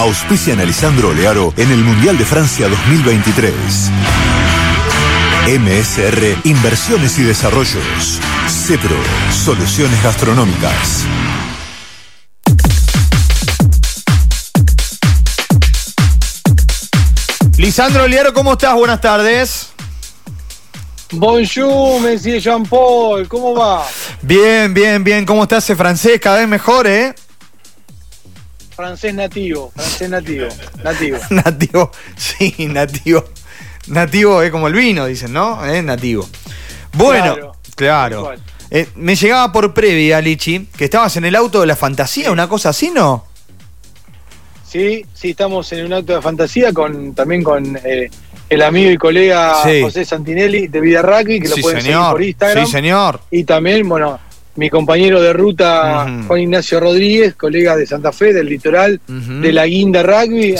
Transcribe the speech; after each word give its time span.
Auspicia 0.00 0.54
Alessandro 0.54 1.10
Olearo 1.10 1.52
en 1.58 1.70
el 1.70 1.84
Mundial 1.84 2.16
de 2.16 2.24
Francia 2.24 2.66
2023. 2.68 3.52
MSR 5.46 6.38
Inversiones 6.44 7.18
y 7.18 7.22
Desarrollos. 7.22 8.18
CEPRO 8.48 8.96
Soluciones 9.30 10.02
Gastronómicas. 10.02 11.04
Lisandro 17.58 18.04
Oliaro, 18.04 18.32
¿cómo 18.32 18.54
estás? 18.54 18.74
Buenas 18.74 19.02
tardes. 19.02 19.68
Bonjour, 21.12 22.00
Monsieur 22.00 22.40
Jean-Paul, 22.40 23.28
¿cómo 23.28 23.54
va? 23.54 23.84
Bien, 24.22 24.72
bien, 24.72 25.04
bien. 25.04 25.26
¿Cómo 25.26 25.42
está 25.42 25.58
ese 25.58 25.76
francés? 25.76 26.18
Cada 26.22 26.38
vez 26.38 26.48
mejor, 26.48 26.86
¿eh? 26.86 27.14
Francés 28.80 29.14
nativo, 29.14 29.70
francés 29.74 30.08
nativo, 30.08 30.48
nativo. 30.82 31.18
nativo, 31.30 31.90
sí, 32.16 32.54
nativo. 32.66 33.22
Nativo 33.88 34.40
es 34.40 34.50
como 34.50 34.68
el 34.68 34.72
vino, 34.72 35.04
dicen, 35.04 35.34
¿no? 35.34 35.62
Es 35.66 35.84
nativo. 35.84 36.26
Bueno, 36.94 37.52
claro. 37.76 38.32
Eh, 38.70 38.88
me 38.94 39.16
llegaba 39.16 39.52
por 39.52 39.74
previa, 39.74 40.18
Lichi, 40.22 40.66
que 40.78 40.84
estabas 40.86 41.14
en 41.18 41.26
el 41.26 41.36
auto 41.36 41.60
de 41.60 41.66
la 41.66 41.76
fantasía, 41.76 42.30
una 42.30 42.48
cosa 42.48 42.70
así, 42.70 42.90
¿no? 42.90 43.26
Sí, 44.66 45.04
sí, 45.12 45.32
estamos 45.32 45.70
en 45.72 45.84
un 45.84 45.92
auto 45.92 46.14
de 46.14 46.22
fantasía 46.22 46.72
con 46.72 47.14
también 47.14 47.42
con 47.42 47.78
eh, 47.84 48.08
el 48.48 48.62
amigo 48.62 48.90
y 48.90 48.96
colega 48.96 49.56
José 49.82 50.06
Santinelli 50.06 50.68
de 50.68 50.80
Vida 50.80 51.02
Rugby, 51.02 51.38
que 51.38 51.48
lo 51.48 51.56
pueden 51.56 51.82
seguir 51.82 51.98
por 52.10 52.22
Instagram. 52.22 52.64
Sí, 52.64 52.72
señor. 52.72 53.20
Y 53.30 53.44
también, 53.44 53.86
bueno, 53.86 54.18
mi 54.60 54.68
compañero 54.68 55.22
de 55.22 55.32
ruta, 55.32 56.06
Juan 56.26 56.40
Ignacio 56.40 56.80
Rodríguez, 56.80 57.34
colega 57.34 57.74
de 57.76 57.86
Santa 57.86 58.12
Fe, 58.12 58.34
del 58.34 58.44
litoral, 58.44 59.00
de 59.06 59.52
la 59.54 59.64
Guinda 59.64 60.02
Rugby. 60.02 60.54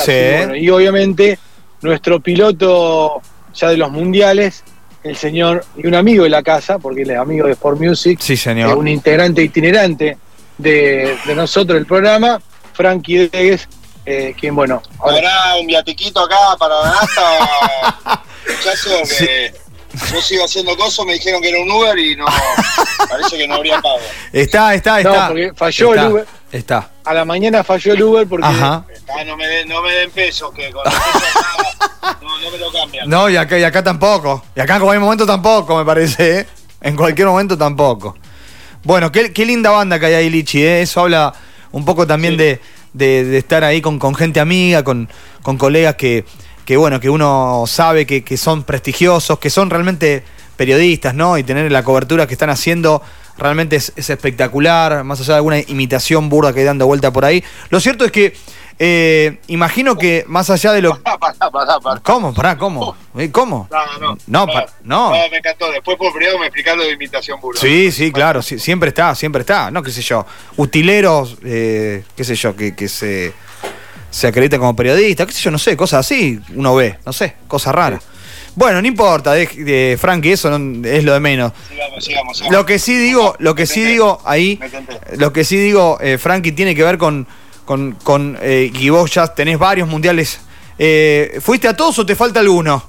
y 0.58 0.70
obviamente 0.70 1.38
nuestro 1.82 2.18
piloto 2.18 3.20
ya 3.54 3.68
de 3.68 3.76
los 3.76 3.92
mundiales, 3.92 4.64
el 5.04 5.16
señor, 5.16 5.66
y 5.76 5.86
un 5.86 5.94
amigo 5.94 6.24
de 6.24 6.30
la 6.30 6.42
casa, 6.42 6.78
porque 6.78 7.02
él 7.02 7.10
es 7.10 7.18
amigo 7.18 7.46
de 7.46 7.52
Sport 7.52 7.78
Music, 7.78 8.18
sí, 8.22 8.38
señor. 8.38 8.78
un 8.78 8.88
integrante 8.88 9.42
itinerante 9.42 10.16
de, 10.56 11.18
de 11.26 11.34
nosotros 11.34 11.74
del 11.74 11.84
programa, 11.84 12.40
Frankie 12.72 13.28
Degues, 13.28 13.68
eh, 14.06 14.34
quien, 14.40 14.54
bueno. 14.54 14.80
Habrá 14.98 15.56
un 15.60 15.66
viatiquito 15.66 16.20
acá 16.20 16.56
para 16.58 16.74
Danasta, 16.76 17.22
muchachos, 18.48 19.18
que 19.18 19.52
yo 20.12 20.22
sigo 20.22 20.44
haciendo 20.44 20.76
cosas, 20.76 21.04
me 21.06 21.14
dijeron 21.14 21.40
que 21.40 21.48
era 21.50 21.60
un 21.60 21.70
Uber 21.70 21.98
y 21.98 22.16
no, 22.16 22.26
parece 23.08 23.38
que 23.38 23.48
no 23.48 23.54
habría 23.56 23.80
pago. 23.80 23.98
Está, 24.32 24.74
está, 24.74 25.00
está. 25.00 25.22
No, 25.22 25.28
porque 25.28 25.52
falló 25.54 25.94
el 25.94 26.12
Uber. 26.12 26.26
Está. 26.52 26.90
A 27.04 27.14
la 27.14 27.24
mañana 27.24 27.64
falló 27.64 27.92
el 27.92 28.02
Uber 28.02 28.26
porque. 28.26 28.46
Ajá. 28.46 28.84
no, 29.26 29.36
me 29.36 29.46
den, 29.46 29.68
no 29.68 29.82
me 29.82 29.92
den 29.92 30.10
pesos, 30.10 30.52
que 30.54 30.70
con 30.70 30.84
los 30.84 30.94
pesos 30.94 32.22
no, 32.22 32.40
no, 32.40 32.50
me 32.50 32.58
lo 32.58 32.72
cambian. 32.72 33.08
No, 33.08 33.28
y 33.28 33.36
acá, 33.36 33.58
y 33.58 33.64
acá 33.64 33.82
tampoco. 33.82 34.44
Y 34.54 34.60
acá 34.60 34.76
en 34.76 34.82
cualquier 34.82 35.00
momento 35.00 35.26
tampoco, 35.26 35.78
me 35.78 35.84
parece, 35.84 36.40
¿eh? 36.40 36.46
En 36.80 36.96
cualquier 36.96 37.28
momento 37.28 37.56
tampoco. 37.56 38.16
Bueno, 38.82 39.12
qué, 39.12 39.32
qué 39.32 39.44
linda 39.44 39.70
banda 39.70 39.98
que 39.98 40.06
hay 40.06 40.14
ahí, 40.14 40.30
Lichi, 40.30 40.62
¿eh? 40.62 40.82
Eso 40.82 41.00
habla 41.00 41.34
un 41.72 41.84
poco 41.84 42.06
también 42.06 42.36
de 42.36 42.60
de, 42.92 43.38
estar 43.38 43.64
ahí 43.64 43.80
con, 43.80 43.98
con, 43.98 44.14
gente 44.14 44.40
amiga, 44.40 44.82
con, 44.82 45.08
con 45.42 45.56
colegas 45.56 45.94
que, 45.96 46.24
que, 46.70 46.76
bueno, 46.76 47.00
que 47.00 47.10
uno 47.10 47.64
sabe 47.66 48.06
que, 48.06 48.22
que, 48.22 48.36
son 48.36 48.62
prestigiosos, 48.62 49.40
que 49.40 49.50
son 49.50 49.70
realmente 49.70 50.22
periodistas, 50.56 51.16
¿no? 51.16 51.36
Y 51.36 51.42
tener 51.42 51.72
la 51.72 51.82
cobertura 51.82 52.28
que 52.28 52.34
están 52.34 52.48
haciendo 52.48 53.02
realmente 53.36 53.74
es, 53.74 53.92
es 53.96 54.08
espectacular, 54.08 55.02
más 55.02 55.20
allá 55.20 55.32
de 55.32 55.36
alguna 55.38 55.58
imitación 55.58 56.28
burda 56.28 56.52
que 56.52 56.60
hay 56.60 56.66
dando 56.66 56.86
vuelta 56.86 57.12
por 57.12 57.24
ahí. 57.24 57.42
Lo 57.70 57.80
cierto 57.80 58.04
es 58.04 58.12
que 58.12 58.36
eh, 58.78 59.40
imagino 59.48 59.98
que 59.98 60.24
más 60.28 60.48
allá 60.48 60.70
de 60.70 60.82
lo. 60.82 60.96
¿Cómo? 62.04 62.32
Pará, 62.32 62.56
¿cómo? 62.56 62.94
¿Cómo? 63.32 63.68
No, 63.68 63.98
no. 63.98 64.16
No, 64.28 64.46
no. 64.84 65.10
me 65.28 65.38
encantó. 65.38 65.72
Después 65.72 65.96
por 65.98 66.12
privado 66.14 66.38
me 66.38 66.46
explicaron 66.46 66.86
de 66.86 66.92
imitación 66.92 67.40
burda. 67.40 67.60
Sí, 67.60 67.90
sí, 67.90 68.12
claro. 68.12 68.42
siempre 68.42 68.90
está, 68.90 69.12
siempre 69.16 69.40
está. 69.40 69.72
No, 69.72 69.82
qué 69.82 69.90
sé 69.90 70.02
yo. 70.02 70.24
Utileros, 70.56 71.36
eh, 71.44 72.04
qué 72.14 72.22
sé 72.22 72.36
yo, 72.36 72.54
que, 72.54 72.76
que 72.76 72.86
se, 72.86 73.34
se 74.10 74.26
acredita 74.26 74.58
como 74.58 74.74
periodista, 74.76 75.26
qué 75.26 75.32
sé 75.32 75.40
yo, 75.40 75.50
no 75.50 75.58
sé, 75.58 75.76
cosas 75.76 76.06
así. 76.06 76.40
Uno 76.54 76.74
ve, 76.74 76.98
no 77.06 77.12
sé, 77.12 77.36
cosas 77.48 77.74
raras. 77.74 78.02
Bueno, 78.56 78.82
no 78.82 78.88
importa, 78.88 79.32
de, 79.32 79.46
de 79.46 79.96
Frankie, 79.98 80.32
eso 80.32 80.48
es 80.84 81.04
lo 81.04 81.12
de 81.12 81.20
menos. 81.20 81.52
Sigamos, 81.68 82.04
sigamos, 82.04 82.42
Lo 82.50 82.66
que 82.66 82.78
sí 82.78 82.96
digo, 82.96 83.36
lo 83.38 83.54
que 83.54 83.66
sí 83.66 83.82
digo 83.82 84.20
ahí, 84.24 84.58
lo 85.16 85.32
que 85.32 85.44
sí 85.44 85.56
digo, 85.56 85.98
eh, 86.00 86.18
Frankie, 86.18 86.52
tiene 86.52 86.74
que 86.74 86.82
ver 86.82 86.98
con 86.98 87.26
con, 87.70 87.92
con 88.02 88.36
eh, 88.42 88.68
y 88.74 88.88
vos 88.88 89.08
ya 89.12 89.28
tenés 89.28 89.56
varios 89.56 89.86
mundiales. 89.86 90.40
Eh, 90.76 91.38
¿Fuiste 91.40 91.68
a 91.68 91.76
todos 91.76 92.00
o 92.00 92.04
te 92.04 92.16
falta 92.16 92.40
alguno? 92.40 92.82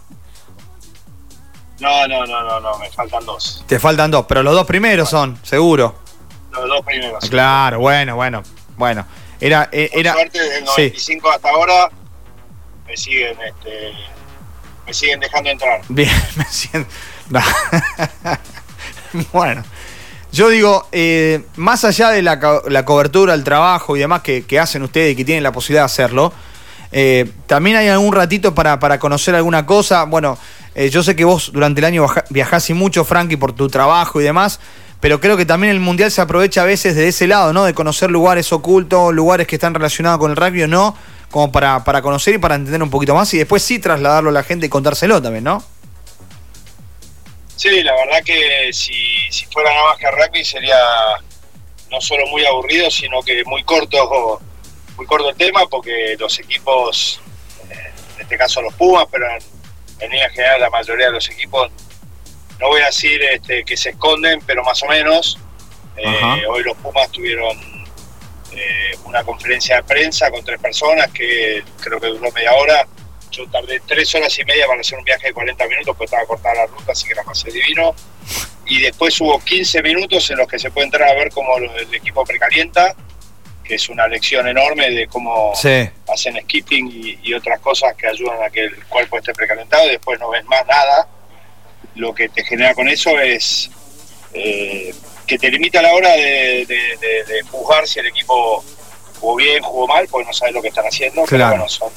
No, 1.79 2.07
no, 2.07 2.25
no, 2.25 2.43
no, 2.43 2.59
no, 2.59 2.79
me 2.79 2.89
faltan 2.89 3.23
dos. 3.23 3.63
Te 3.67 3.77
faltan 3.77 4.09
dos, 4.09 4.25
pero 4.27 4.41
los 4.41 4.55
dos 4.55 4.65
primeros 4.65 5.07
son, 5.07 5.37
seguro. 5.43 5.99
Los 6.51 6.67
dos 6.67 6.83
primeros. 6.83 7.29
Claro, 7.29 7.77
bueno, 7.77 8.15
bueno, 8.15 8.41
bueno. 8.75 9.05
Era, 9.41 9.69
eh, 9.71 9.89
era, 9.93 10.13
suerte, 10.13 10.39
desde 10.39 10.59
el 10.59 10.65
95 10.65 11.31
hasta 11.31 11.49
ahora 11.49 11.89
me 12.87 12.95
siguen, 12.95 13.35
este, 13.41 13.91
me 14.85 14.93
siguen 14.93 15.19
dejando 15.19 15.49
entrar. 15.49 15.81
Bien, 15.89 16.09
me 16.35 16.45
siguen. 16.45 16.85
bueno. 19.33 19.63
Yo 20.31 20.47
digo, 20.47 20.87
eh, 20.93 21.43
más 21.57 21.83
allá 21.83 22.09
de 22.09 22.21
la, 22.21 22.39
cobertura, 22.85 23.33
el 23.33 23.43
trabajo 23.43 23.97
y 23.97 23.99
demás 23.99 24.21
que, 24.21 24.59
hacen 24.59 24.81
ustedes 24.81 25.11
y 25.11 25.15
que 25.17 25.25
tienen 25.25 25.43
la 25.43 25.51
posibilidad 25.51 25.81
de 25.81 25.87
hacerlo, 25.87 26.31
eh, 26.93 27.29
también 27.47 27.75
hay 27.75 27.89
algún 27.89 28.13
ratito 28.13 28.55
para, 28.55 28.97
conocer 28.97 29.35
alguna 29.35 29.65
cosa. 29.65 30.05
Bueno, 30.05 30.37
eh, 30.73 30.89
yo 30.89 31.03
sé 31.03 31.17
que 31.17 31.25
vos 31.25 31.51
durante 31.51 31.81
el 31.81 31.85
año 31.85 32.07
viajás 32.29 32.69
y 32.69 32.73
mucho, 32.73 33.03
Frankie, 33.03 33.35
por 33.35 33.51
tu 33.51 33.67
trabajo 33.67 34.21
y 34.21 34.23
demás, 34.23 34.61
pero 35.01 35.19
creo 35.19 35.35
que 35.35 35.45
también 35.45 35.71
el 35.71 35.79
Mundial 35.81 36.11
se 36.11 36.21
aprovecha 36.21 36.61
a 36.61 36.65
veces 36.65 36.95
de 36.95 37.07
ese 37.09 37.27
lado, 37.27 37.51
¿no? 37.51 37.65
De 37.65 37.73
conocer 37.73 38.09
lugares 38.09 38.53
ocultos, 38.53 39.13
lugares 39.13 39.47
que 39.47 39.55
están 39.55 39.73
relacionados 39.73 40.19
con 40.19 40.31
el 40.31 40.37
rugby 40.37 40.63
o 40.63 40.67
no, 40.67 40.95
como 41.29 41.51
para, 41.51 41.83
para 41.83 42.01
conocer 42.01 42.35
y 42.35 42.37
para 42.37 42.55
entender 42.55 42.81
un 42.81 42.89
poquito 42.89 43.13
más 43.13 43.33
y 43.33 43.37
después 43.37 43.63
sí 43.63 43.79
trasladarlo 43.79 44.29
a 44.29 44.33
la 44.33 44.43
gente 44.43 44.67
y 44.67 44.69
contárselo 44.69 45.21
también, 45.21 45.43
¿no? 45.43 45.63
Sí, 47.55 47.83
la 47.83 47.93
verdad 47.93 48.23
que 48.23 48.71
si, 48.73 48.93
si 49.29 49.45
fuera 49.45 49.71
nada 49.71 49.89
más 49.89 49.97
que 49.97 50.09
rugby 50.09 50.43
sería 50.43 50.77
no 51.91 52.01
solo 52.01 52.25
muy 52.27 52.45
aburrido, 52.45 52.89
sino 52.89 53.21
que 53.21 53.43
muy 53.45 53.63
corto, 53.63 54.41
muy 54.95 55.05
corto 55.05 55.29
el 55.29 55.35
tema, 55.35 55.67
porque 55.67 56.15
los 56.17 56.39
equipos, 56.39 57.21
eh, 57.69 57.91
en 58.15 58.21
este 58.21 58.37
caso 58.37 58.61
los 58.61 58.73
Pumas, 58.73 59.05
pero 59.11 59.27
en, 59.29 60.09
línea 60.09 60.29
general 60.31 60.61
la 60.61 60.69
mayoría 60.71 61.07
de 61.07 61.11
los 61.11 61.29
equipos, 61.29 61.69
no 62.61 62.67
voy 62.67 62.81
a 62.81 62.85
decir 62.85 63.21
este, 63.23 63.65
que 63.65 63.75
se 63.75 63.89
esconden, 63.89 64.39
pero 64.45 64.63
más 64.63 64.81
o 64.83 64.87
menos. 64.87 65.37
Eh, 65.97 66.45
hoy 66.47 66.63
los 66.63 66.77
Pumas 66.77 67.11
tuvieron 67.11 67.57
eh, 68.53 68.95
una 69.03 69.23
conferencia 69.23 69.75
de 69.77 69.83
prensa 69.83 70.31
con 70.31 70.43
tres 70.45 70.59
personas 70.59 71.11
que 71.11 71.63
creo 71.81 71.99
que 71.99 72.07
duró 72.07 72.31
media 72.31 72.53
hora 72.53 72.87
yo 73.31 73.47
tardé 73.47 73.79
tres 73.79 74.13
horas 74.13 74.37
y 74.37 74.43
media 74.43 74.67
para 74.67 74.81
hacer 74.81 74.99
un 74.99 75.05
viaje 75.05 75.27
de 75.27 75.33
40 75.33 75.67
minutos, 75.67 75.95
porque 75.95 76.05
estaba 76.05 76.25
cortada 76.25 76.55
la 76.55 76.65
ruta, 76.67 76.91
así 76.91 77.07
que 77.07 77.15
la 77.15 77.23
pasé 77.23 77.49
divino. 77.49 77.95
Y 78.65 78.81
después 78.81 79.19
hubo 79.21 79.39
15 79.39 79.81
minutos 79.81 80.29
en 80.29 80.37
los 80.37 80.47
que 80.47 80.59
se 80.59 80.69
puede 80.69 80.85
entrar 80.85 81.09
a 81.09 81.13
ver 81.13 81.31
cómo 81.31 81.57
el 81.57 81.93
equipo 81.93 82.23
precalienta, 82.25 82.93
que 83.63 83.75
es 83.75 83.89
una 83.89 84.07
lección 84.07 84.47
enorme 84.47 84.91
de 84.91 85.07
cómo 85.07 85.53
hacen 86.07 86.37
skipping 86.41 87.19
y, 87.23 87.33
otras 87.33 87.59
cosas 87.61 87.95
que 87.95 88.07
ayudan 88.07 88.43
a 88.43 88.49
que 88.49 88.65
el 88.65 88.85
cuerpo 88.85 89.17
esté 89.17 89.33
precalentado. 89.33 89.87
Y 89.87 89.91
después 89.91 90.19
no 90.19 90.29
ves 90.29 90.45
más 90.45 90.65
nada. 90.67 91.07
Lo 91.95 92.13
que 92.13 92.29
te 92.29 92.43
genera 92.43 92.73
con 92.73 92.87
eso 92.87 93.19
es 93.19 93.69
eh, 94.33 94.93
que 95.27 95.37
te 95.37 95.49
limita 95.49 95.81
la 95.81 95.93
hora 95.93 96.11
de, 96.11 96.65
juzgar 97.49 97.87
si 97.87 97.99
el 97.99 98.07
equipo 98.07 98.63
jugó 99.19 99.35
bien, 99.35 99.61
jugó 99.61 99.87
mal, 99.87 100.07
porque 100.09 100.27
no 100.27 100.33
sabes 100.33 100.53
lo 100.53 100.61
que 100.61 100.69
están 100.69 100.85
haciendo. 100.85 101.23
Pero 101.29 101.47
bueno, 101.47 101.67
son 101.69 101.91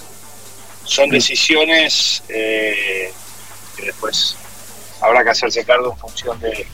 son 0.84 1.08
decisiones 1.10 2.22
eh, 2.28 3.12
que 3.76 3.86
después 3.86 4.36
habrá 5.00 5.24
que 5.24 5.30
hacerse 5.30 5.64
cargo 5.64 5.92
en 5.92 5.98
función 5.98 6.38
de, 6.40 6.66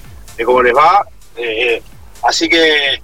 cómo 0.44 0.62
les 0.62 0.75
va. 0.75 1.06
Eh, 1.37 1.82
así 2.23 2.49
que 2.49 3.00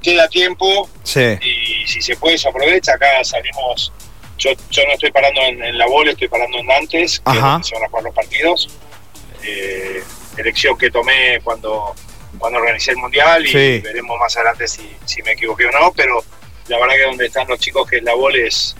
queda 0.00 0.28
tiempo 0.28 0.88
y 1.04 1.86
si 1.86 2.02
se 2.02 2.16
puede 2.16 2.38
se 2.38 2.48
aprovecha. 2.48 2.94
Acá 2.94 3.22
salimos, 3.22 3.92
yo, 4.38 4.50
yo 4.70 4.82
no 4.86 4.92
estoy 4.94 5.12
parando 5.12 5.40
en, 5.42 5.78
la 5.78 5.86
bola, 5.86 6.12
estoy 6.12 6.28
parando 6.28 6.58
en 6.58 6.66
Nantes, 6.66 7.20
que, 7.20 7.32
se 7.32 7.40
van 7.40 7.84
a 7.84 7.88
jugar 7.88 8.04
los 8.04 8.14
partidos. 8.14 8.68
Eh, 9.42 10.02
elección 10.36 10.78
que 10.78 10.90
tomé 10.90 11.40
cuando, 11.42 11.94
cuando 12.38 12.58
organicé 12.58 12.92
el 12.92 12.96
Mundial 12.98 13.46
y 13.46 13.80
veremos 13.80 14.18
más 14.18 14.34
adelante 14.36 14.66
si, 14.66 14.96
si 15.04 15.22
me 15.22 15.32
equivoqué 15.32 15.66
o 15.66 15.72
no, 15.72 15.92
pero 15.92 16.24
la 16.68 16.78
verdad 16.78 16.94
que 16.94 17.02
donde 17.02 17.26
están 17.26 17.48
los 17.48 17.58
chicos 17.58 17.88
que 17.88 17.98
es 17.98 18.02
la 18.02 18.14
bola 18.14 18.38
es 18.38 18.74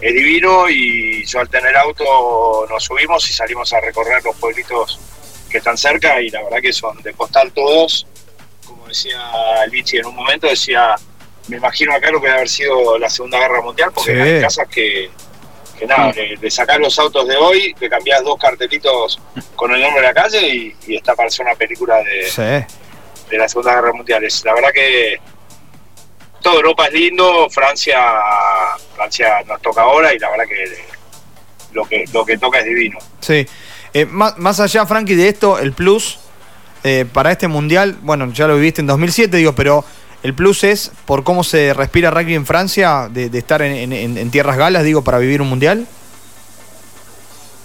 es 0.00 0.12
divino 0.12 0.68
y 0.68 1.24
yo 1.24 1.40
al 1.40 1.48
tener 1.48 1.76
auto 1.76 2.66
nos 2.68 2.84
subimos 2.84 3.28
y 3.30 3.32
salimos 3.32 3.72
a 3.72 3.80
recorrer 3.80 4.22
los 4.24 4.36
pueblitos 4.36 4.98
que 5.48 5.58
están 5.58 5.78
cerca 5.78 6.20
y 6.20 6.30
la 6.30 6.42
verdad 6.42 6.58
que 6.60 6.72
son 6.72 7.00
de 7.02 7.12
postal 7.14 7.52
todos, 7.52 8.06
como 8.66 8.86
decía 8.88 9.20
Lichi 9.70 9.98
en 9.98 10.06
un 10.06 10.16
momento, 10.16 10.48
decía 10.48 10.96
me 11.48 11.58
imagino 11.58 11.94
acá 11.94 12.10
lo 12.10 12.20
que 12.20 12.26
debe 12.26 12.38
haber 12.38 12.48
sido 12.48 12.98
la 12.98 13.10
Segunda 13.10 13.38
Guerra 13.38 13.60
Mundial, 13.60 13.90
porque 13.94 14.20
hay 14.20 14.40
casas 14.40 14.66
que, 14.68 15.10
que 15.86 15.94
nada, 15.94 16.12
de 16.40 16.50
sacás 16.50 16.78
los 16.78 16.98
autos 16.98 17.26
de 17.26 17.36
hoy, 17.36 17.74
le 17.78 17.88
cambiás 17.88 18.22
dos 18.22 18.38
cartelitos 18.38 19.20
con 19.54 19.74
el 19.74 19.80
nombre 19.80 20.00
de 20.00 20.08
la 20.08 20.14
calle 20.14 20.48
y, 20.48 20.76
y 20.86 20.96
está 20.96 21.14
para 21.14 21.28
una 21.40 21.54
película 21.54 21.96
de, 22.02 22.66
de 23.30 23.38
la 23.38 23.48
Segunda 23.48 23.74
Guerra 23.74 23.92
Mundial. 23.92 24.24
Es, 24.24 24.44
la 24.44 24.54
verdad 24.54 24.70
que 24.72 25.18
toda 26.40 26.56
Europa 26.56 26.86
es 26.86 26.92
lindo, 26.92 27.48
Francia, 27.50 28.00
Francia 28.94 29.42
nos 29.46 29.60
toca 29.62 29.82
ahora 29.82 30.12
y 30.14 30.18
la 30.18 30.30
verdad 30.30 30.44
que 30.46 30.94
lo 31.72 31.84
que, 31.84 32.04
lo 32.12 32.24
que 32.24 32.38
toca 32.38 32.60
es 32.60 32.66
divino. 32.66 32.98
Sí. 33.20 33.46
Eh, 33.92 34.06
más, 34.06 34.38
más, 34.38 34.60
allá, 34.60 34.86
Frankie, 34.86 35.14
de 35.14 35.28
esto, 35.28 35.58
el 35.58 35.72
plus 35.72 36.18
eh, 36.82 37.06
para 37.12 37.32
este 37.32 37.48
mundial, 37.48 37.96
bueno, 38.02 38.30
ya 38.32 38.46
lo 38.46 38.56
viviste 38.56 38.80
en 38.80 38.86
2007, 38.86 39.36
digo, 39.36 39.54
pero 39.54 39.84
el 40.24 40.34
plus 40.34 40.64
es 40.64 40.90
por 41.04 41.22
cómo 41.22 41.44
se 41.44 41.74
respira 41.74 42.10
rugby 42.10 42.34
en 42.34 42.46
Francia, 42.46 43.08
de, 43.10 43.26
estar 43.38 43.60
en, 43.60 44.30
tierras 44.30 44.56
galas, 44.56 44.82
digo, 44.82 45.04
para 45.04 45.18
vivir 45.18 45.42
un 45.42 45.48
mundial. 45.48 45.86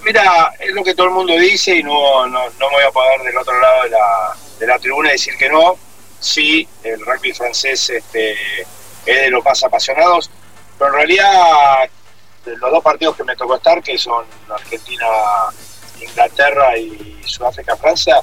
Mira, 0.04 0.54
es 0.60 0.72
lo 0.74 0.84
que 0.84 0.94
todo 0.94 1.08
el 1.08 1.14
mundo 1.14 1.34
dice 1.38 1.78
y 1.78 1.84
no, 1.84 2.28
no, 2.28 2.40
no 2.50 2.70
me 2.70 2.76
voy 2.76 2.84
a 2.86 2.92
pagar 2.92 3.24
del 3.24 3.38
otro 3.38 3.58
lado 3.60 3.84
de 3.84 3.90
la, 3.92 4.36
de 4.60 4.68
la 4.68 4.78
tribuna 4.78 5.10
y 5.10 5.14
decir 5.14 5.38
que 5.38 5.50
no. 5.50 5.78
Sí, 6.20 6.68
el 6.84 7.00
rugby 7.06 7.32
francés 7.32 7.90
este, 7.90 8.34
es 9.06 9.22
de 9.22 9.30
los 9.30 9.44
más 9.44 9.64
apasionados, 9.64 10.30
pero 10.78 10.92
en 10.92 10.98
realidad 10.98 11.90
los 12.46 12.72
dos 12.72 12.84
partidos 12.84 13.16
que 13.16 13.24
me 13.24 13.38
tocó 13.38 13.56
estar, 13.56 13.82
que 13.82 13.98
son 13.98 14.26
Argentina, 14.50 15.06
Inglaterra 16.02 16.78
y 16.78 17.22
Sudáfrica, 17.26 17.78
Francia, 17.78 18.18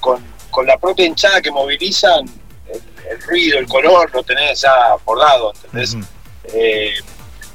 con, 0.00 0.66
la 0.66 0.76
propia 0.76 1.06
hinchada 1.06 1.40
que 1.40 1.50
movilizan, 1.50 2.26
el, 3.10 3.20
ruido, 3.22 3.58
el 3.58 3.66
color, 3.66 4.10
lo 4.12 4.22
tenés 4.22 4.60
ya 4.62 4.94
acordado, 4.94 5.52
¿entendés? 5.54 5.96
Eh, 6.54 6.94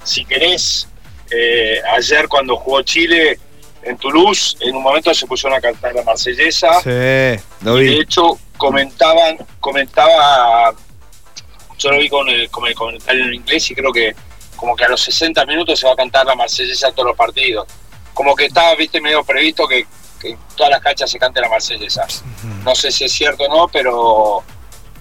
si 0.03 0.25
querés, 0.25 0.87
eh, 1.31 1.81
ayer 1.95 2.27
cuando 2.27 2.57
jugó 2.57 2.81
Chile 2.81 3.39
en 3.83 3.97
Toulouse, 3.97 4.57
en 4.61 4.75
un 4.75 4.83
momento 4.83 5.13
se 5.13 5.25
pusieron 5.25 5.57
a 5.57 5.61
cantar 5.61 5.93
la 5.93 6.03
marsellesa. 6.03 6.79
Sí, 6.81 7.43
lo 7.61 7.75
vi. 7.75 7.85
Y 7.85 7.95
de 7.95 8.01
hecho, 8.01 8.37
comentaban, 8.57 9.37
comentaba, 9.59 10.73
yo 11.77 11.91
lo 11.91 11.97
vi 11.97 12.09
con 12.09 12.29
el, 12.29 12.49
con 12.49 12.67
el 12.67 12.75
comentario 12.75 13.25
en 13.25 13.33
inglés 13.33 13.69
y 13.71 13.75
creo 13.75 13.91
que 13.91 14.15
como 14.55 14.75
que 14.75 14.85
a 14.85 14.89
los 14.89 15.01
60 15.01 15.45
minutos 15.45 15.79
se 15.79 15.85
va 15.85 15.93
a 15.93 15.95
cantar 15.97 16.25
la 16.25 16.35
marsellesa 16.35 16.87
en 16.87 16.95
todos 16.95 17.07
los 17.07 17.17
partidos. 17.17 17.67
Como 18.13 18.35
que 18.35 18.45
estaba, 18.45 18.73
viste, 18.75 19.01
medio 19.01 19.23
previsto 19.23 19.67
que, 19.67 19.85
en 20.23 20.37
todas 20.55 20.71
las 20.71 20.81
canchas 20.81 21.11
se 21.11 21.19
cante 21.19 21.41
la 21.41 21.49
marsellesa. 21.49 22.07
No 22.63 22.73
sé 22.73 22.91
si 22.91 23.03
es 23.03 23.11
cierto 23.11 23.43
o 23.43 23.49
no, 23.49 23.67
pero, 23.67 24.41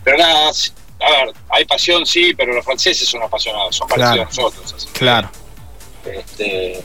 pero 0.04 0.18
nada, 0.18 0.50
a 0.50 1.24
ver, 1.24 1.34
hay 1.50 1.64
pasión, 1.64 2.06
sí, 2.06 2.34
pero 2.34 2.54
los 2.54 2.64
franceses 2.64 3.08
son 3.08 3.22
apasionados, 3.22 3.76
son 3.76 3.88
parecidos 3.88 4.20
a 4.20 4.24
nosotros. 4.24 4.88
claro. 4.92 5.30
este, 6.04 6.82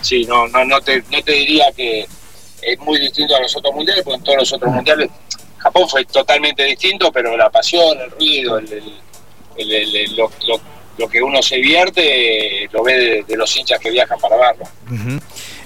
sí, 0.00 0.24
no, 0.26 0.48
no, 0.48 0.64
no, 0.64 0.80
te, 0.80 1.02
no 1.10 1.22
te 1.22 1.32
diría 1.32 1.72
que 1.72 2.06
es 2.62 2.78
muy 2.80 2.98
distinto 3.00 3.34
a 3.36 3.40
los 3.40 3.54
otros 3.56 3.74
mundiales, 3.74 4.04
porque 4.04 4.18
en 4.18 4.24
todos 4.24 4.38
los 4.38 4.52
otros 4.52 4.72
mundiales 4.72 5.10
Japón 5.58 5.88
fue 5.88 6.04
totalmente 6.04 6.64
distinto, 6.64 7.12
pero 7.12 7.36
la 7.36 7.50
pasión, 7.50 7.98
el 8.00 8.10
ruido, 8.12 8.58
el, 8.58 8.92
el, 9.56 10.16
lo, 10.16 10.30
lo 11.00 11.08
que 11.08 11.22
uno 11.22 11.42
se 11.42 11.58
vierte 11.58 12.68
lo 12.72 12.84
ve 12.84 13.24
de, 13.26 13.36
los 13.36 13.56
hinchas 13.56 13.80
que 13.80 13.90
viajan 13.90 14.18
para 14.20 14.36
verlo. 14.36 14.64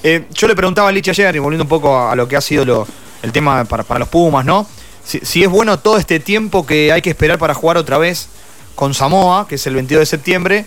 Eh, 0.02 0.26
yo 0.32 0.46
le 0.46 0.54
preguntaba 0.54 0.88
a 0.88 0.92
Lich 0.92 1.08
ayer, 1.08 1.34
y 1.34 1.38
volviendo 1.40 1.64
un 1.64 1.68
poco 1.68 1.98
a, 1.98 2.14
lo 2.14 2.28
que 2.28 2.36
ha 2.36 2.40
sido 2.40 2.86
el 3.22 3.32
tema 3.32 3.64
para, 3.64 3.98
los 3.98 4.08
Pumas, 4.08 4.44
¿no? 4.44 4.66
Si, 5.04 5.42
es 5.42 5.50
bueno 5.50 5.78
todo 5.78 5.98
este 5.98 6.18
tiempo 6.18 6.66
que 6.66 6.90
hay 6.92 7.02
que 7.02 7.10
esperar 7.10 7.38
para 7.38 7.54
jugar 7.54 7.76
otra 7.76 7.98
vez 7.98 8.28
con 8.74 8.94
Samoa, 8.94 9.46
que 9.46 9.56
es 9.56 9.66
el 9.66 9.74
22 9.74 10.00
de 10.00 10.06
septiembre, 10.06 10.64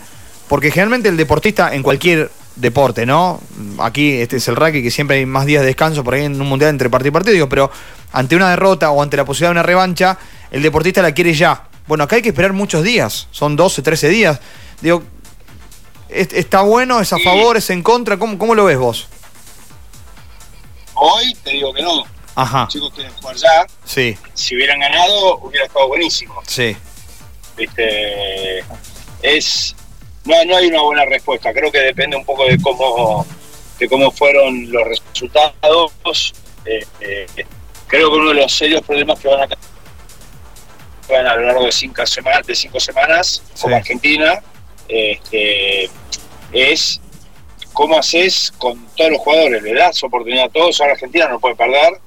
porque 0.48 0.70
generalmente 0.70 1.10
el 1.10 1.18
deportista 1.18 1.74
en 1.74 1.84
cualquier 1.84 2.32
deporte, 2.56 3.06
¿no? 3.06 3.42
Aquí 3.80 4.14
este 4.14 4.38
es 4.38 4.48
el 4.48 4.56
rugby 4.56 4.84
que 4.84 4.92
siempre 4.92 5.18
hay 5.18 5.26
más 5.26 5.46
días 5.46 5.62
de 5.62 5.68
descanso 5.68 6.04
por 6.04 6.14
ahí 6.14 6.26
en 6.26 6.40
un 6.40 6.48
mundial 6.48 6.70
entre 6.70 6.90
partido 6.90 7.10
y 7.10 7.14
partido, 7.14 7.34
digo, 7.34 7.50
pero 7.50 7.72
ante 8.14 8.36
una 8.36 8.50
derrota 8.50 8.92
o 8.92 9.02
ante 9.02 9.18
la 9.18 9.26
posibilidad 9.26 9.50
de 9.50 9.60
una 9.60 9.64
revancha, 9.64 10.18
el 10.52 10.62
deportista 10.62 11.02
la 11.02 11.14
quiere 11.14 11.34
ya. 11.34 11.68
Bueno, 11.88 12.04
acá 12.04 12.18
hay 12.18 12.22
que 12.22 12.30
esperar 12.30 12.54
muchos 12.54 12.84
días, 12.84 13.28
son 13.32 13.56
12, 13.56 13.82
13 13.82 14.10
días. 14.10 14.40
Digo, 14.82 15.04
¿está 16.10 16.62
bueno? 16.62 17.00
¿Es 17.00 17.12
a 17.14 17.18
favor? 17.20 17.58
¿Es 17.58 17.70
en 17.70 17.82
contra? 17.82 18.18
¿Cómo, 18.18 18.38
¿Cómo 18.38 18.56
lo 18.56 18.66
ves 18.66 18.78
vos? 18.78 19.08
Hoy 20.94 21.34
te 21.44 21.52
digo 21.52 21.74
que 21.74 21.82
no. 21.82 22.17
Ajá. 22.38 22.66
Los 22.66 22.74
chicos 22.74 22.94
quieren 22.94 23.14
jugar 23.14 23.36
ya. 23.36 23.66
Sí. 23.84 24.16
Si 24.36 24.56
hubieran 24.56 24.80
ganado, 24.80 25.40
hubiera 25.40 25.66
estado 25.66 25.88
buenísimo. 25.88 26.40
Sí. 26.46 26.78
Viste, 27.58 28.60
es. 29.24 29.76
No, 30.24 30.46
no 30.46 30.56
hay 30.56 30.68
una 30.68 30.82
buena 30.84 31.06
respuesta. 31.06 31.52
Creo 31.52 31.72
que 31.72 31.80
depende 31.80 32.16
un 32.16 32.24
poco 32.24 32.46
de 32.46 32.62
cómo, 32.62 33.26
de 33.80 33.90
cómo 33.90 34.12
fueron 34.12 34.72
los 34.72 34.88
resultados. 34.88 36.34
Eh, 36.66 36.86
eh, 37.02 37.26
creo 37.88 38.12
que 38.12 38.18
uno 38.18 38.30
de 38.30 38.36
los 38.36 38.54
serios 38.54 38.84
problemas 38.84 39.20
que 39.20 39.30
van 39.30 39.42
a 39.42 39.58
a 41.16 41.36
lo 41.38 41.42
largo 41.42 41.66
de 41.66 41.72
cinco 41.72 42.06
semanas, 42.06 42.46
de 42.46 42.54
cinco 42.54 42.80
semanas 42.80 43.42
como 43.60 43.76
Argentina, 43.78 44.44
este, 44.88 45.90
es 46.52 47.02
cómo 47.78 48.00
haces 48.00 48.52
con 48.58 48.88
todos 48.96 49.12
los 49.12 49.20
jugadores, 49.20 49.62
le 49.62 49.72
das 49.76 50.04
oportunidad 50.04 50.46
a 50.46 50.50
todos, 50.50 50.82
ahora 50.82 50.94
Argentina 50.94 51.28
no 51.28 51.40
puede 51.40 51.54
perder, 51.54 52.00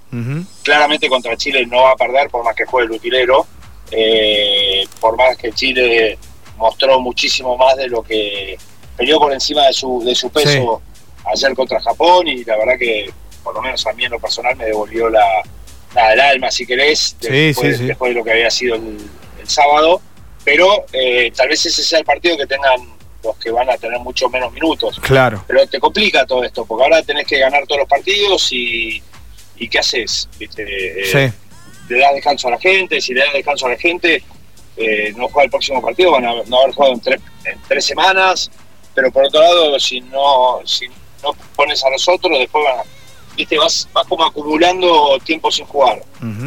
claramente 0.64 1.08
contra 1.08 1.36
Chile 1.36 1.64
no 1.64 1.82
va 1.82 1.92
a 1.92 1.96
perder 1.96 2.28
por 2.28 2.42
más 2.42 2.56
que 2.56 2.64
juegue 2.64 2.86
el 2.86 2.92
utilero, 2.94 3.46
eh, 3.92 4.84
por 4.98 5.16
más 5.16 5.36
que 5.36 5.52
Chile 5.52 6.18
mostró 6.56 6.98
muchísimo 6.98 7.56
más 7.56 7.76
de 7.76 7.86
lo 7.86 8.02
que 8.02 8.58
peleó 8.96 9.20
por 9.20 9.32
encima 9.32 9.64
de 9.68 9.72
su, 9.72 10.02
de 10.04 10.12
su 10.12 10.28
peso 10.30 10.82
ayer 11.32 11.54
contra 11.54 11.80
Japón 11.80 12.26
y 12.26 12.42
la 12.42 12.56
verdad 12.56 12.76
que 12.76 13.08
por 13.44 13.54
lo 13.54 13.62
menos 13.62 13.86
a 13.86 13.92
mí 13.92 14.04
en 14.04 14.10
lo 14.10 14.18
personal 14.18 14.56
me 14.56 14.64
devolvió 14.64 15.08
la, 15.08 15.24
nada, 15.94 16.14
el 16.14 16.20
alma, 16.20 16.50
si 16.50 16.66
querés, 16.66 17.16
después, 17.20 17.78
de 17.78 18.12
lo 18.12 18.24
que 18.24 18.32
había 18.32 18.50
sido 18.50 18.74
el, 18.74 18.98
sábado. 19.44 20.02
Pero 20.44 20.86
eh, 20.92 21.30
tal 21.36 21.48
vez 21.48 21.64
ese 21.64 21.84
sea 21.84 22.00
el 22.00 22.04
partido 22.04 22.36
que 22.36 22.46
tengan 22.46 22.99
los 23.22 23.36
que 23.36 23.50
van 23.50 23.68
a 23.70 23.76
tener 23.76 23.98
mucho 24.00 24.28
menos 24.28 24.52
minutos. 24.52 24.98
Claro. 25.00 25.44
Pero 25.46 25.66
te 25.66 25.78
complica 25.78 26.26
todo 26.26 26.44
esto, 26.44 26.64
porque 26.64 26.84
ahora 26.84 27.02
tenés 27.02 27.26
que 27.26 27.38
ganar 27.38 27.66
todos 27.66 27.80
los 27.80 27.88
partidos 27.88 28.52
y, 28.52 29.02
y 29.56 29.68
¿qué 29.68 29.78
haces? 29.78 30.28
Eh, 30.38 31.32
le 31.88 31.98
das 31.98 32.14
descanso 32.14 32.48
a 32.48 32.52
la 32.52 32.58
gente, 32.58 33.00
si 33.00 33.14
le 33.14 33.20
das 33.20 33.32
descanso 33.32 33.66
a 33.66 33.70
la 33.70 33.78
gente, 33.78 34.22
eh, 34.76 35.12
no 35.16 35.28
juega 35.28 35.44
el 35.44 35.50
próximo 35.50 35.82
partido, 35.82 36.12
van 36.12 36.24
a 36.24 36.34
no 36.46 36.60
haber 36.60 36.74
jugado 36.74 36.94
en 36.94 37.00
tres, 37.00 37.20
en 37.44 37.60
tres 37.68 37.84
semanas, 37.84 38.50
pero 38.94 39.10
por 39.10 39.24
otro 39.24 39.40
lado, 39.40 39.78
si 39.78 40.00
no, 40.00 40.60
si 40.64 40.86
no 41.22 41.32
pones 41.54 41.84
a 41.84 41.90
nosotros, 41.90 42.38
después 42.38 42.64
van 42.64 42.80
a 42.80 42.82
viste, 43.36 43.58
vas, 43.58 43.88
vas 43.92 44.06
como 44.06 44.24
acumulando 44.24 45.18
tiempo 45.24 45.50
sin 45.50 45.66
jugar. 45.66 46.02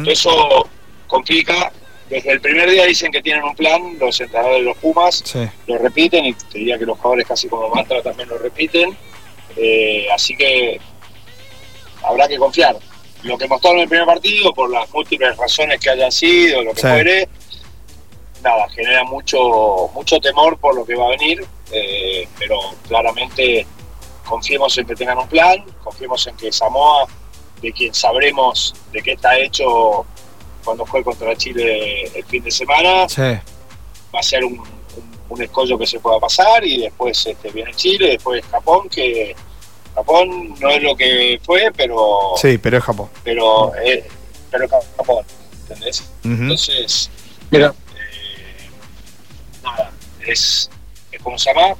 Eso 0.06 0.68
complica. 1.06 1.72
Desde 2.08 2.32
el 2.32 2.40
primer 2.40 2.70
día 2.70 2.84
dicen 2.84 3.10
que 3.10 3.22
tienen 3.22 3.44
un 3.44 3.54
plan, 3.54 3.98
los 3.98 4.20
entrenadores 4.20 4.58
de 4.58 4.64
los 4.64 4.76
Pumas 4.76 5.24
lo 5.66 5.78
repiten 5.78 6.26
y 6.26 6.34
te 6.34 6.58
diría 6.58 6.78
que 6.78 6.84
los 6.84 6.98
jugadores 6.98 7.26
casi 7.26 7.48
como 7.48 7.68
mantra 7.70 8.02
también 8.02 8.28
lo 8.28 8.38
repiten. 8.38 8.96
Eh, 9.56 10.06
así 10.12 10.36
que 10.36 10.80
habrá 12.02 12.28
que 12.28 12.36
confiar. 12.36 12.76
Lo 13.22 13.38
que 13.38 13.48
mostraron 13.48 13.78
en 13.78 13.84
el 13.84 13.88
primer 13.88 14.06
partido, 14.06 14.52
por 14.52 14.70
las 14.70 14.92
múltiples 14.92 15.34
razones 15.36 15.80
que 15.80 15.88
hayan 15.88 16.12
sido, 16.12 16.62
lo 16.62 16.74
que 16.74 16.80
fuere, 16.82 17.28
nada, 18.42 18.68
genera 18.68 19.02
mucho, 19.04 19.90
mucho 19.94 20.20
temor 20.20 20.58
por 20.58 20.74
lo 20.74 20.84
que 20.84 20.94
va 20.94 21.06
a 21.06 21.10
venir, 21.10 21.42
eh, 21.72 22.28
pero 22.38 22.58
claramente 22.86 23.66
confiemos 24.28 24.76
en 24.76 24.86
que 24.86 24.94
tengan 24.94 25.18
un 25.18 25.28
plan, 25.28 25.64
confiemos 25.82 26.26
en 26.26 26.36
que 26.36 26.52
Samoa, 26.52 27.06
de 27.62 27.72
quien 27.72 27.94
sabremos 27.94 28.74
de 28.92 29.02
qué 29.02 29.12
está 29.12 29.38
hecho 29.38 30.04
cuando 30.64 30.86
fue 30.86 31.04
contra 31.04 31.36
Chile 31.36 32.04
el 32.14 32.24
fin 32.24 32.42
de 32.42 32.50
semana, 32.50 33.06
va 34.14 34.20
a 34.20 34.22
ser 34.22 34.44
un, 34.44 34.62
escollo 35.40 35.76
que 35.76 35.86
se 35.86 35.98
pueda 35.98 36.20
pasar 36.20 36.64
y 36.64 36.82
después 36.82 37.26
este, 37.26 37.50
viene 37.50 37.74
Chile, 37.74 38.10
después 38.10 38.44
Japón, 38.46 38.88
que 38.88 39.34
Japón 39.94 40.54
no 40.60 40.70
es 40.70 40.82
lo 40.82 40.96
que 40.96 41.40
fue, 41.44 41.72
pero... 41.76 42.34
Sí, 42.36 42.56
pero 42.58 42.78
es 42.78 42.84
Japón. 42.84 43.08
Pero, 43.24 43.74
es, 43.74 44.04
pero 44.50 44.68
Japón, 44.68 45.24
¿entendés? 45.62 46.08
Entonces, 46.22 47.10
Mira. 47.50 47.74
Eh, 47.96 48.68
nada, 49.62 49.90
es, 50.26 50.70
es 51.10 51.22
como 51.22 51.38
se 51.38 51.52
llama, 51.52 51.74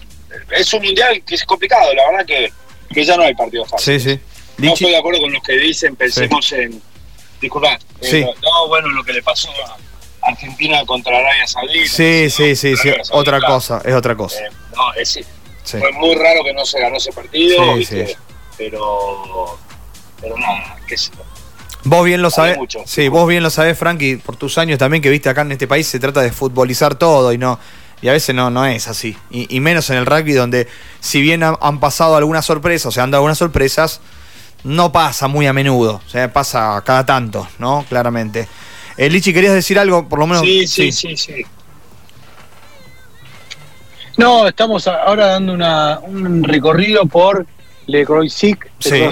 es 0.50 0.72
un 0.72 0.82
mundial 0.82 1.22
que 1.24 1.34
es 1.34 1.44
complicado, 1.44 1.92
la 1.94 2.10
verdad 2.10 2.26
que, 2.26 2.52
que 2.92 3.04
ya 3.04 3.16
no 3.16 3.22
hay 3.22 3.34
partidos 3.34 3.68
fáciles. 3.68 4.02
Sí, 4.02 4.10
sí. 4.10 4.20
No 4.58 4.72
estoy 4.72 4.90
de 4.90 4.96
acuerdo 4.96 5.20
con 5.20 5.32
los 5.32 5.42
que 5.42 5.54
dicen, 5.54 5.96
pensemos 5.96 6.52
en. 6.52 6.80
Disculpa, 7.44 7.78
eh, 8.00 8.26
no, 8.42 8.68
bueno, 8.68 8.88
lo 8.88 9.04
que 9.04 9.12
le 9.12 9.22
pasó 9.22 9.50
a 10.22 10.28
Argentina 10.30 10.82
contra 10.86 11.18
Arabia 11.18 11.46
Saudita. 11.46 11.90
Sí, 11.90 12.30
sí, 12.30 12.56
sí, 12.56 12.74
sí, 12.74 12.90
otra 13.10 13.38
cosa, 13.42 13.82
es 13.84 13.94
otra 13.94 14.16
cosa. 14.16 14.38
Eh, 14.38 14.50
no, 14.74 14.94
es, 14.94 15.20
Fue 15.62 15.92
muy 15.92 16.14
raro 16.14 16.42
que 16.42 16.54
no 16.54 16.64
se 16.64 16.80
ganó 16.80 16.96
ese 16.96 17.12
partido, 17.12 17.62
pero. 18.56 19.58
Pero 20.22 20.38
nada, 20.38 20.78
qué 20.88 20.96
sé 20.96 21.10
Vos 21.82 22.06
bien 22.06 22.22
lo 22.22 22.30
sabés. 22.30 22.56
Sí, 22.86 23.08
vos 23.08 23.28
bien 23.28 23.42
lo 23.42 23.50
sabés, 23.50 23.76
Frankie, 23.76 24.16
por 24.16 24.36
tus 24.36 24.56
años 24.56 24.78
también 24.78 25.02
que 25.02 25.10
viste 25.10 25.28
acá 25.28 25.42
en 25.42 25.52
este 25.52 25.68
país 25.68 25.86
se 25.86 25.98
trata 25.98 26.22
de 26.22 26.32
futbolizar 26.32 26.94
todo 26.94 27.30
y 27.30 27.36
no 27.36 27.60
Y 28.00 28.08
a 28.08 28.12
veces 28.12 28.34
no, 28.34 28.48
no 28.48 28.64
es 28.64 28.88
así. 28.88 29.18
Y, 29.28 29.60
menos 29.60 29.90
en 29.90 29.98
el 29.98 30.06
rugby 30.06 30.32
donde 30.32 30.66
si 31.00 31.20
bien 31.20 31.42
han, 31.42 31.80
pasado 31.80 32.16
algunas 32.16 32.46
sorpresas, 32.46 32.86
o 32.86 32.90
sea, 32.90 33.02
han 33.02 33.10
dado 33.10 33.20
algunas 33.20 33.36
sorpresas, 33.36 34.00
no 34.64 34.90
pasa 34.90 35.28
muy 35.28 35.46
a 35.46 35.52
menudo. 35.52 36.00
O 36.04 36.08
sea, 36.08 36.32
pasa 36.32 36.82
cada 36.84 37.06
tanto, 37.06 37.46
¿no? 37.58 37.84
Claramente. 37.88 38.48
Eh, 38.96 39.10
Lichi, 39.10 39.32
¿querías 39.32 39.54
decir 39.54 39.78
algo? 39.78 40.08
Por 40.08 40.18
lo 40.18 40.26
menos. 40.26 40.42
Sí, 40.42 40.66
sí, 40.66 40.92
sí, 40.92 41.16
sí. 41.16 41.44
No, 44.16 44.46
estamos 44.46 44.86
ahora 44.86 45.26
dando 45.26 45.52
una, 45.52 45.98
un 45.98 46.44
recorrido 46.44 47.04
por 47.06 47.46
Le 47.86 48.04
Croisic, 48.04 48.70
sí. 48.78 49.02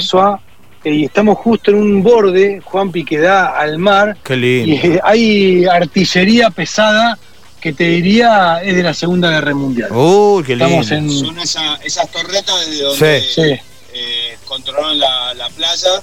y 0.84 1.04
estamos 1.04 1.38
justo 1.38 1.72
en 1.72 1.78
un 1.78 2.02
borde, 2.02 2.60
Juanpi, 2.64 3.04
que 3.04 3.18
da 3.18 3.58
al 3.58 3.78
mar. 3.78 4.16
Qué 4.22 4.36
lindo. 4.36 4.72
Y 4.72 4.98
hay 5.02 5.64
artillería 5.64 6.50
pesada 6.50 7.18
que 7.60 7.72
te 7.72 7.84
diría 7.84 8.60
es 8.62 8.76
de 8.76 8.82
la 8.82 8.94
Segunda 8.94 9.30
Guerra 9.30 9.54
Mundial. 9.54 9.90
Uy, 9.92 10.44
qué 10.44 10.54
lindo. 10.54 10.82
Son 10.84 11.38
esas 11.38 12.10
torretas 12.10 12.66
desde 12.66 12.82
donde 12.84 13.18
eh, 13.18 13.62
controlan 14.52 14.98
la, 14.98 15.48
playa. 15.56 16.02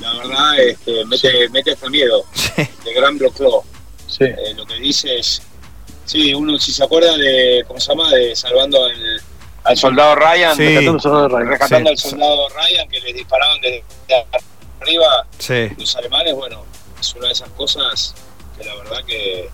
La 0.00 0.14
verdad, 0.14 0.58
este, 0.60 1.04
mete, 1.04 1.48
mete 1.50 1.72
hasta 1.72 1.90
miedo. 1.90 2.24
De 2.84 2.94
Gran. 2.94 3.18
Sí. 4.06 4.24
Eh, 4.24 4.54
lo 4.56 4.66
que 4.66 4.74
dice 4.76 5.18
es 5.18 5.42
Sí, 6.10 6.34
uno 6.34 6.58
si 6.58 6.72
se 6.72 6.82
acuerda 6.82 7.16
de, 7.16 7.64
¿cómo 7.68 7.78
se 7.78 7.88
llama? 7.88 8.10
De 8.10 8.34
salvando 8.34 8.84
al 9.62 9.76
soldado 9.76 10.16
Ryan, 10.16 10.58
rescatando, 10.58 11.90
al 11.90 11.98
soldado 11.98 12.48
Ryan 12.48 12.88
que 12.88 12.98
le 12.98 13.12
disparaban 13.12 13.60
desde, 13.60 13.84
arriba 14.80 15.24
los 15.78 15.96
alemanes, 15.96 16.34
bueno, 16.34 16.64
es 17.00 17.14
una 17.14 17.28
de 17.28 17.32
esas 17.32 17.48
cosas 17.50 18.14
que 18.58 18.64
la 18.64 18.74
verdad 18.74 19.04
que... 19.06 19.50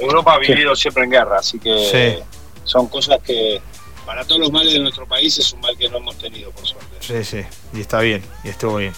Europa 0.00 0.34
ha 0.34 0.38
vivido 0.38 0.74
siempre 0.74 1.04
en 1.04 1.10
guerra, 1.10 1.38
así 1.38 1.60
que 1.60 2.20
son 2.64 2.88
cosas 2.88 3.20
que 3.22 3.62
para 4.04 4.24
todos 4.24 4.40
los 4.40 4.52
males 4.52 4.72
de 4.72 4.78
nuestro 4.80 5.06
país 5.06 5.36
es 5.38 5.52
un 5.52 5.60
mal 5.60 5.76
que 5.76 5.88
no 5.88 5.98
hemos 5.98 6.16
tenido, 6.16 6.50
por 6.50 6.66
suerte. 6.66 6.96
Sí, 7.00 7.24
sí, 7.24 7.44
y 7.72 7.80
está 7.80 8.00
bien, 8.00 8.22
y 8.42 8.48
estuvo 8.48 8.76
bien. 8.76 8.92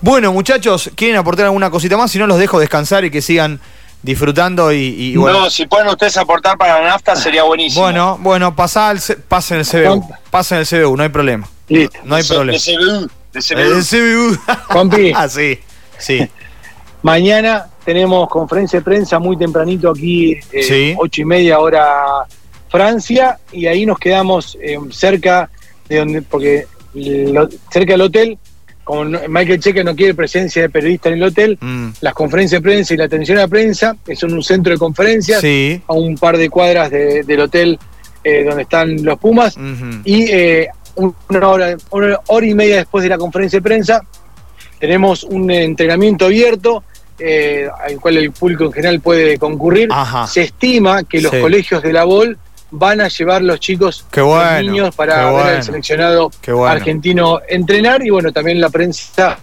Bueno, 0.00 0.32
muchachos, 0.32 0.90
¿quieren 0.94 1.16
aportar 1.16 1.46
alguna 1.46 1.70
cosita 1.70 1.96
más? 1.96 2.10
Si 2.10 2.18
no, 2.18 2.26
los 2.26 2.38
dejo 2.38 2.58
descansar 2.58 3.04
y 3.04 3.10
que 3.10 3.22
sigan 3.22 3.60
disfrutando 4.02 4.72
y, 4.72 5.16
bueno. 5.16 5.40
No, 5.40 5.50
si 5.50 5.66
pueden 5.66 5.88
ustedes 5.88 6.16
aportar 6.16 6.56
para 6.56 6.80
la 6.80 6.88
nafta 6.88 7.16
sería 7.16 7.42
buenísimo. 7.42 7.82
Bueno, 7.82 8.18
bueno, 8.20 8.54
pasa 8.54 8.90
el, 8.90 9.00
pasen 9.28 9.58
el 9.58 9.66
CBU, 9.66 10.08
pasen 10.30 10.58
el 10.58 10.66
CBU, 10.66 10.96
no 10.96 11.02
hay 11.02 11.08
problema. 11.08 11.48
Listo. 11.68 11.98
No 12.04 12.14
hay 12.14 12.24
problema. 12.24 12.58
CBU, 12.58 13.08
El 13.34 13.84
CBU. 13.84 15.12
ah, 15.14 15.28
sí, 15.28 15.58
sí. 15.98 16.28
Mañana 17.02 17.66
tenemos 17.84 18.28
conferencia 18.28 18.80
de 18.80 18.84
prensa 18.84 19.18
muy 19.18 19.36
tempranito 19.36 19.90
aquí, 19.90 20.36
eh, 20.52 20.96
ocho 20.98 21.22
y 21.22 21.24
media 21.24 21.58
hora 21.60 22.26
Francia, 22.68 23.38
y 23.52 23.66
ahí 23.66 23.86
nos 23.86 23.98
quedamos 23.98 24.56
eh, 24.60 24.78
cerca 24.90 25.50
de 25.88 25.98
donde, 25.98 26.22
porque 26.22 26.66
cerca 27.70 27.92
del 27.92 28.00
hotel 28.00 28.38
como 28.86 29.04
Michael 29.04 29.58
Cheque 29.58 29.82
no 29.82 29.96
quiere 29.96 30.14
presencia 30.14 30.62
de 30.62 30.68
periodistas 30.68 31.10
en 31.10 31.18
el 31.18 31.24
hotel, 31.24 31.58
mm. 31.60 31.88
las 32.02 32.14
conferencias 32.14 32.62
de 32.62 32.68
prensa 32.68 32.94
y 32.94 32.96
la 32.96 33.06
atención 33.06 33.36
a 33.38 33.40
la 33.40 33.48
prensa 33.48 33.96
son 34.14 34.32
un 34.32 34.44
centro 34.44 34.72
de 34.72 34.78
conferencias 34.78 35.42
a 35.88 35.92
un 35.92 36.16
par 36.16 36.36
de 36.36 36.48
cuadras 36.48 36.88
del 36.92 37.40
hotel 37.40 37.80
eh, 38.22 38.44
donde 38.44 38.62
están 38.62 39.04
los 39.04 39.18
Pumas. 39.18 39.56
Y 40.04 40.30
eh, 40.30 40.68
una, 40.94 41.48
hora, 41.48 41.76
una 41.90 42.20
hora 42.28 42.46
y 42.46 42.54
media 42.54 42.76
después 42.76 43.02
de 43.02 43.08
la 43.08 43.18
conferencia 43.18 43.58
de 43.58 43.62
prensa 43.64 44.02
tenemos 44.78 45.24
un 45.24 45.50
entrenamiento 45.50 46.26
abierto 46.26 46.84
eh, 47.18 47.68
al 47.84 47.98
cual 47.98 48.18
el 48.18 48.30
público 48.30 48.66
en 48.66 48.72
general 48.72 49.00
puede 49.00 49.36
concurrir. 49.36 49.88
Se 50.28 50.42
estima 50.42 51.02
que 51.02 51.20
los 51.20 51.32
colegios 51.32 51.82
de 51.82 51.92
la 51.92 52.04
BOL 52.04 52.38
van 52.70 53.00
a 53.00 53.08
llevar 53.08 53.42
los 53.42 53.60
chicos, 53.60 54.06
los 54.14 54.62
niños, 54.62 54.94
para 54.94 55.30
ver 55.30 55.56
al 55.56 55.62
seleccionado 55.62 56.30
argentino 56.66 57.40
entrenar 57.48 58.04
y 58.04 58.10
bueno, 58.10 58.32
también 58.32 58.60
la 58.60 58.70
prensa 58.70 59.38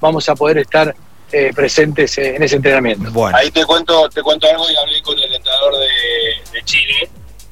vamos 0.00 0.28
a 0.28 0.34
poder 0.34 0.58
estar 0.58 0.94
eh, 1.30 1.52
presentes 1.54 2.16
en 2.18 2.42
ese 2.42 2.56
entrenamiento. 2.56 3.26
Ahí 3.34 3.50
te 3.50 3.64
cuento, 3.64 4.08
te 4.08 4.22
cuento 4.22 4.46
algo 4.48 4.64
y 4.70 4.76
hablé 4.76 5.02
con 5.02 5.18
el 5.18 5.34
entrenador 5.34 5.74
de, 5.78 6.64
Chile 6.64 7.08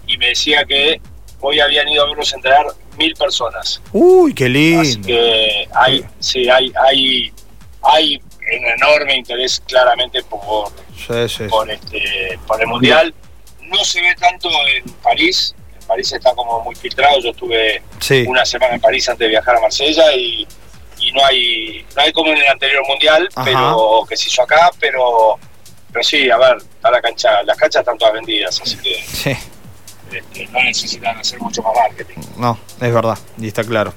y 0.07 0.19
me 0.19 0.29
decía 0.29 0.65
que 0.65 1.00
hoy 1.41 1.61
habían 1.61 1.88
ido 1.88 2.05
a 2.05 2.09
verlos 2.09 2.33
entrenar 2.33 2.67
mil 2.99 3.15
personas. 3.15 3.81
Uy, 3.93 4.35
qué 4.35 4.49
lindo. 4.49 4.81
Así 4.81 5.00
que 5.00 5.69
hay, 5.75 6.05
sí, 6.19 6.49
hay, 6.49 6.73
hay, 6.87 7.33
hay 7.83 8.17
un 8.17 8.67
enorme 8.67 9.17
interés 9.17 9.62
claramente 9.67 10.23
por, 10.25 10.73
por, 11.50 11.71
este, 11.71 12.38
por 12.47 12.61
el 12.61 12.67
mundial 12.67 13.15
no 13.68 13.85
se 13.85 14.00
ve 14.00 14.14
tanto 14.18 14.49
en 14.68 14.85
París. 15.02 15.54
En 15.80 15.87
París 15.87 16.12
está 16.12 16.35
como 16.35 16.61
muy 16.62 16.75
filtrado. 16.75 17.20
Yo 17.20 17.30
estuve 17.30 17.82
una 18.26 18.44
semana 18.44 18.75
en 18.75 18.80
París 18.80 19.08
antes 19.08 19.26
de 19.26 19.28
viajar 19.28 19.56
a 19.56 19.61
Marsella 19.61 20.12
y, 20.14 20.46
no 21.14 21.25
hay 21.25 21.87
no 21.94 22.02
hay 22.02 22.12
como 22.12 22.32
en 22.32 22.38
el 22.38 22.49
anterior 22.49 22.85
mundial, 22.87 23.28
pero 23.44 24.04
que 24.08 24.16
se 24.16 24.28
hizo 24.28 24.42
acá, 24.42 24.70
pero 24.80 25.38
pero 25.92 26.02
sí, 26.02 26.28
a 26.28 26.37
ver, 26.37 26.56
está 26.58 26.90
la 26.90 27.00
cancha, 27.00 27.42
las 27.44 27.56
canchas 27.56 27.80
están 27.80 27.96
todas 27.96 28.14
vendidas, 28.14 28.61
así 28.61 28.76
que 28.78 28.99
este, 30.12 30.46
no 30.52 30.62
necesitan 30.64 31.16
hacer 31.16 31.40
mucho 31.40 31.62
más 31.62 31.75
marketing. 31.75 32.20
No, 32.37 32.58
es 32.80 32.92
verdad, 32.92 33.18
y 33.38 33.46
está 33.46 33.62
claro. 33.62 33.94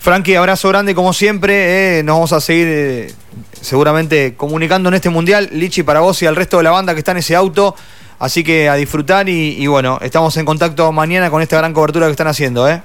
Frankie, 0.00 0.34
abrazo 0.34 0.68
grande 0.70 0.94
como 0.94 1.12
siempre. 1.12 1.98
Eh, 1.98 2.02
nos 2.02 2.16
vamos 2.16 2.32
a 2.32 2.40
seguir 2.40 2.66
eh, 2.68 3.14
seguramente 3.60 4.34
comunicando 4.34 4.88
en 4.88 4.94
este 4.94 5.10
mundial. 5.10 5.50
Lichi, 5.52 5.82
para 5.82 6.00
vos 6.00 6.22
y 6.22 6.26
al 6.26 6.36
resto 6.36 6.56
de 6.56 6.62
la 6.62 6.70
banda 6.70 6.94
que 6.94 7.00
está 7.00 7.12
en 7.12 7.18
ese 7.18 7.36
auto. 7.36 7.76
Así 8.20 8.44
que 8.44 8.68
a 8.68 8.74
disfrutar 8.74 9.30
y, 9.30 9.66
bueno, 9.66 9.98
estamos 10.02 10.36
en 10.36 10.44
contacto 10.44 10.92
mañana 10.92 11.30
con 11.30 11.40
esta 11.40 11.56
gran 11.56 11.72
cobertura 11.72 12.04
que 12.04 12.12
están 12.12 12.26
haciendo, 12.26 12.68
¿eh? 12.68 12.82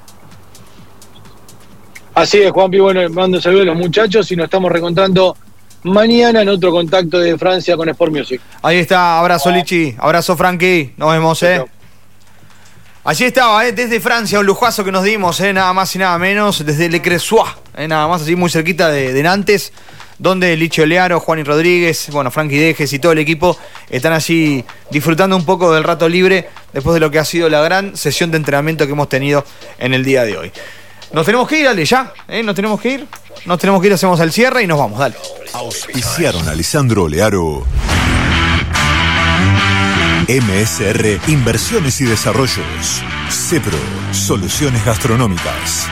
Así 2.13 2.41
es, 2.41 2.51
Juanpi, 2.51 2.79
bueno, 2.79 3.01
mando 3.09 3.41
saludos 3.41 3.63
a 3.63 3.65
los 3.65 3.77
muchachos 3.77 4.31
y 4.31 4.37
nos 4.37 4.45
estamos 4.45 4.71
recontando 4.71 5.35
mañana 5.83 6.41
en 6.41 6.47
otro 6.47 6.71
contacto 6.71 7.19
de 7.19 7.37
Francia 7.37 7.75
con 7.75 7.89
Sport 7.89 8.13
Music. 8.13 8.41
Ahí 8.61 8.77
está, 8.77 9.19
abrazo 9.19 9.51
Lichi, 9.51 9.93
abrazo 9.99 10.37
Frankie, 10.37 10.93
nos 10.95 11.11
vemos, 11.11 11.43
¿eh? 11.43 11.65
Allí 13.03 13.25
estaba, 13.25 13.67
¿eh? 13.67 13.73
desde 13.73 13.99
Francia, 13.99 14.39
un 14.39 14.45
lujazo 14.45 14.85
que 14.85 14.91
nos 14.93 15.03
dimos, 15.03 15.41
¿eh? 15.41 15.51
nada 15.51 15.73
más 15.73 15.93
y 15.97 15.99
nada 15.99 16.17
menos, 16.17 16.65
desde 16.65 16.87
Le 16.87 17.01
Cresois, 17.01 17.51
¿eh? 17.75 17.89
nada 17.89 18.07
más 18.07 18.21
así 18.21 18.37
muy 18.37 18.49
cerquita 18.49 18.87
de, 18.87 19.11
de 19.11 19.21
Nantes 19.21 19.73
donde 20.19 20.55
Licho 20.55 20.83
Olearo, 20.83 21.19
Juan 21.19 21.39
y 21.39 21.43
Rodríguez, 21.43 22.09
bueno, 22.11 22.31
Frankie 22.31 22.57
Dejes 22.57 22.91
y 22.93 22.99
todo 22.99 23.11
el 23.11 23.19
equipo 23.19 23.57
están 23.89 24.13
allí 24.13 24.63
disfrutando 24.89 25.35
un 25.35 25.45
poco 25.45 25.73
del 25.73 25.83
rato 25.83 26.07
libre 26.07 26.49
después 26.73 26.93
de 26.93 26.99
lo 26.99 27.11
que 27.11 27.19
ha 27.19 27.25
sido 27.25 27.49
la 27.49 27.61
gran 27.61 27.95
sesión 27.97 28.31
de 28.31 28.37
entrenamiento 28.37 28.85
que 28.85 28.93
hemos 28.93 29.09
tenido 29.09 29.45
en 29.77 29.93
el 29.93 30.03
día 30.03 30.23
de 30.23 30.37
hoy. 30.37 30.51
Nos 31.11 31.25
tenemos 31.25 31.47
que 31.47 31.59
ir, 31.59 31.65
dale, 31.65 31.85
ya, 31.85 32.13
¿eh? 32.27 32.43
Nos 32.43 32.55
tenemos 32.55 32.79
que 32.81 32.89
ir. 32.89 33.07
Nos 33.45 33.59
tenemos 33.59 33.81
que 33.81 33.87
ir, 33.87 33.93
hacemos 33.93 34.19
el 34.19 34.31
cierre 34.31 34.63
y 34.63 34.67
nos 34.67 34.79
vamos, 34.79 34.99
dale. 34.99 35.15
Auspiciaron 35.53 36.47
a 36.47 36.51
Alessandro 36.51 37.03
Olearo. 37.03 37.63
MSR 40.27 41.19
Inversiones 41.27 42.01
y 42.01 42.05
Desarrollos. 42.05 43.03
CEPRO 43.29 43.77
Soluciones 44.11 44.83
Gastronómicas. 44.83 45.87